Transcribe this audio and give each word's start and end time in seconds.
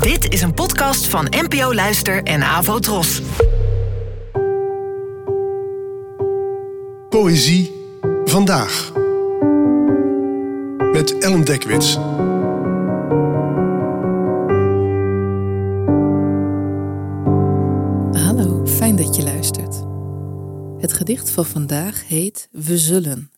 Dit 0.00 0.32
is 0.32 0.42
een 0.42 0.54
podcast 0.54 1.06
van 1.06 1.26
NPO 1.30 1.74
Luister 1.74 2.22
en 2.22 2.42
Avo 2.42 2.78
Tros. 2.78 3.22
Poëzie 7.08 7.72
vandaag. 8.24 8.92
Met 10.92 11.18
Ellen 11.18 11.44
Dekwits. 11.44 11.94
Hallo, 18.24 18.66
fijn 18.66 18.96
dat 18.96 19.16
je 19.16 19.22
luistert. 19.22 19.84
Het 20.78 20.92
gedicht 20.92 21.30
van 21.30 21.46
vandaag 21.46 22.08
heet 22.08 22.48
We 22.50 22.78
Zullen 22.78 23.30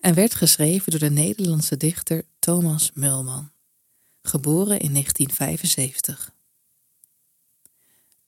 en 0.00 0.14
werd 0.14 0.34
geschreven 0.34 0.90
door 0.90 1.00
de 1.00 1.10
Nederlandse 1.10 1.76
dichter 1.76 2.22
Thomas 2.38 2.90
Mulman, 2.94 3.50
geboren 4.30 4.78
in 4.80 4.92
1975. 4.92 6.32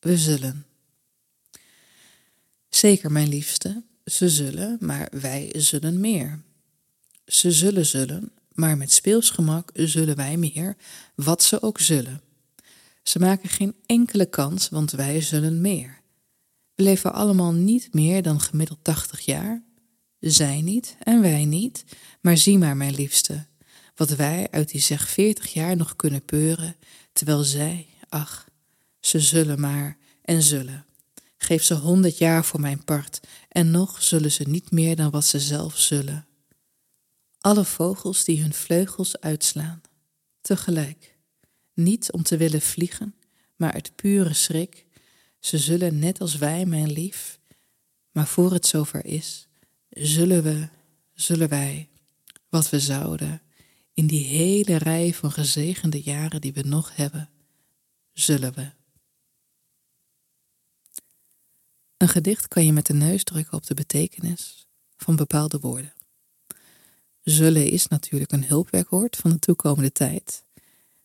We 0.00 0.16
zullen. 0.16 0.66
Zeker, 2.68 3.12
mijn 3.12 3.28
liefste, 3.28 3.82
ze 4.04 4.28
zullen, 4.28 4.76
maar 4.80 5.08
wij 5.10 5.52
zullen 5.56 6.00
meer. 6.00 6.42
Ze 7.26 7.52
zullen 7.52 7.86
zullen, 7.86 8.32
maar 8.52 8.76
met 8.76 8.92
speelsgemak 8.92 9.70
zullen 9.74 10.16
wij 10.16 10.36
meer, 10.36 10.76
wat 11.14 11.42
ze 11.42 11.62
ook 11.62 11.80
zullen. 11.80 12.20
Ze 13.02 13.18
maken 13.18 13.48
geen 13.48 13.74
enkele 13.86 14.26
kans, 14.26 14.68
want 14.68 14.90
wij 14.90 15.20
zullen 15.20 15.60
meer. 15.60 16.00
We 16.74 16.82
leven 16.82 17.12
allemaal 17.12 17.52
niet 17.52 17.94
meer 17.94 18.22
dan 18.22 18.40
gemiddeld 18.40 18.78
80 18.84 19.20
jaar. 19.20 19.62
Zij 20.18 20.60
niet 20.60 20.96
en 20.98 21.20
wij 21.20 21.44
niet, 21.44 21.84
maar 22.20 22.36
zie 22.36 22.58
maar, 22.58 22.76
mijn 22.76 22.94
liefste, 22.94 23.46
wat 24.08 24.16
wij 24.16 24.48
uit 24.50 24.70
die 24.70 24.80
zeg 24.80 25.08
40 25.08 25.52
jaar 25.52 25.76
nog 25.76 25.96
kunnen 25.96 26.24
peuren, 26.24 26.76
terwijl 27.12 27.42
zij, 27.42 27.86
ach, 28.08 28.48
ze 29.00 29.20
zullen 29.20 29.60
maar 29.60 29.96
en 30.22 30.42
zullen. 30.42 30.84
Geef 31.36 31.62
ze 31.62 31.74
honderd 31.74 32.18
jaar 32.18 32.44
voor 32.44 32.60
mijn 32.60 32.84
part, 32.84 33.20
en 33.48 33.70
nog 33.70 34.02
zullen 34.02 34.32
ze 34.32 34.42
niet 34.48 34.70
meer 34.70 34.96
dan 34.96 35.10
wat 35.10 35.24
ze 35.24 35.40
zelf 35.40 35.78
zullen. 35.78 36.26
Alle 37.40 37.64
vogels 37.64 38.24
die 38.24 38.40
hun 38.42 38.54
vleugels 38.54 39.20
uitslaan, 39.20 39.80
tegelijk, 40.40 41.16
niet 41.74 42.12
om 42.12 42.22
te 42.22 42.36
willen 42.36 42.62
vliegen, 42.62 43.14
maar 43.56 43.72
uit 43.72 43.96
pure 43.96 44.34
schrik, 44.34 44.86
ze 45.38 45.58
zullen 45.58 45.98
net 45.98 46.20
als 46.20 46.36
wij, 46.36 46.66
mijn 46.66 46.92
lief, 46.92 47.38
maar 48.10 48.26
voor 48.26 48.52
het 48.52 48.66
zover 48.66 49.04
is, 49.04 49.48
zullen 49.90 50.42
we, 50.42 50.68
zullen 51.14 51.48
wij, 51.48 51.88
wat 52.48 52.70
we 52.70 52.80
zouden, 52.80 53.42
in 53.94 54.06
die 54.06 54.24
hele 54.24 54.76
rij 54.76 55.14
van 55.14 55.32
gezegende 55.32 56.00
jaren 56.00 56.40
die 56.40 56.52
we 56.52 56.62
nog 56.62 56.96
hebben, 56.96 57.30
zullen 58.12 58.54
we. 58.54 58.70
Een 61.96 62.08
gedicht 62.08 62.48
kan 62.48 62.64
je 62.64 62.72
met 62.72 62.86
de 62.86 62.94
neus 62.94 63.24
drukken 63.24 63.56
op 63.56 63.66
de 63.66 63.74
betekenis 63.74 64.66
van 64.96 65.16
bepaalde 65.16 65.58
woorden. 65.58 65.92
Zullen 67.20 67.70
is 67.70 67.86
natuurlijk 67.86 68.32
een 68.32 68.44
hulpwerkwoord 68.44 69.16
van 69.16 69.30
de 69.30 69.38
toekomende 69.38 69.92
tijd, 69.92 70.44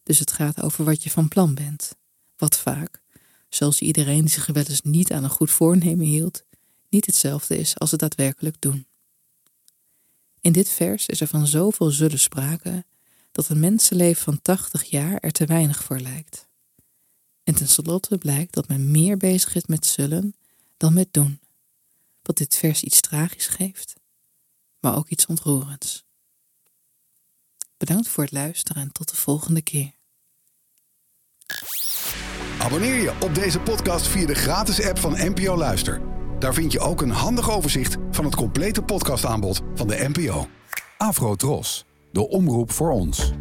dus 0.04 0.20
het 0.20 0.32
gaat 0.32 0.62
over 0.62 0.86
wat 0.86 1.04
je 1.04 1.10
van 1.10 1.28
plan 1.28 1.56
bent, 1.56 1.96
wat 2.38 2.58
vaak, 2.58 3.02
zoals 3.50 3.82
iedereen 3.82 4.22
die 4.22 4.30
zich 4.30 4.46
wel 4.46 4.64
eens 4.64 4.82
niet 4.82 5.12
aan 5.12 5.24
een 5.24 5.30
goed 5.30 5.52
voornemen 5.52 6.06
hield, 6.06 6.44
niet 6.90 7.06
hetzelfde 7.06 7.58
is 7.58 7.78
als 7.78 7.92
het 7.92 8.00
daadwerkelijk 8.00 8.62
doen. 8.62 8.86
In 10.48 10.54
dit 10.54 10.70
vers 10.70 11.06
is 11.06 11.22
er 11.22 11.28
van 11.28 11.48
zoveel 11.48 11.92
zullen 11.92 12.20
sprake 12.20 12.86
dat 13.32 13.50
een 13.50 13.60
mensenleven 13.60 14.24
van 14.24 14.42
80 14.42 14.84
jaar 14.84 15.18
er 15.20 15.32
te 15.32 15.46
weinig 15.46 15.84
voor 15.84 16.00
lijkt. 16.00 16.48
En 17.44 17.56
tenslotte 17.56 18.18
blijkt 18.18 18.54
dat 18.54 18.68
men 18.68 18.92
meer 18.92 19.18
bezig 19.18 19.56
is 19.56 19.66
met 19.66 19.86
zullen 19.86 20.36
dan 20.78 20.94
met 20.94 21.14
doen, 21.14 21.40
wat 22.22 22.38
dit 22.38 22.56
vers 22.56 22.84
iets 22.84 23.02
tragisch 23.02 23.48
geeft, 23.48 23.94
maar 24.80 24.96
ook 24.96 25.10
iets 25.10 25.26
ontroerends. 25.26 26.06
Bedankt 27.78 28.08
voor 28.08 28.24
het 28.24 28.34
luisteren 28.34 28.82
en 28.82 28.92
tot 28.92 29.10
de 29.10 29.16
volgende 29.16 29.62
keer. 29.62 29.92
Abonneer 32.60 33.02
je 33.02 33.18
op 33.22 33.36
deze 33.36 33.60
podcast 33.60 34.08
via 34.08 34.26
de 34.26 34.36
gratis 34.36 34.84
app 34.84 35.00
van 35.00 35.12
NPO 35.12 35.58
Luister. 35.58 36.17
Daar 36.40 36.54
vind 36.54 36.72
je 36.72 36.80
ook 36.80 37.02
een 37.02 37.10
handig 37.10 37.52
overzicht 37.52 37.98
van 38.12 38.26
het 38.26 38.36
complete 38.36 38.82
podcastaanbod 38.82 39.62
van 39.76 39.88
de 39.88 40.10
NPO. 40.14 40.48
Afro 40.98 41.36
Tros, 41.36 41.86
de 42.12 42.28
omroep 42.30 42.72
voor 42.72 42.92
ons. 42.92 43.34